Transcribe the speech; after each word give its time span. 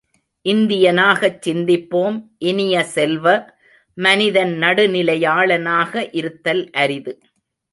இந்தியனாகச் 0.45 1.37
சிந்திப்போம் 1.45 2.17
இனிய 2.43 2.83
செல்வ, 2.93 3.25
மனிதன் 3.97 4.53
நடுநிலையாளனாக 4.61 6.09
இருத்தல் 6.11 6.69
அரிது. 6.75 7.13